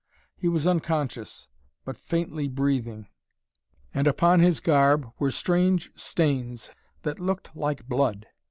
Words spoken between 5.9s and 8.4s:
stains, that looked like blood.